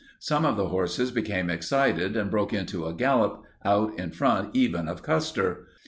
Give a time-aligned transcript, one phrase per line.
[0.17, 4.87] Some of the horses became excited and broke into a gallop, out in front even
[4.87, 5.67] of Custer.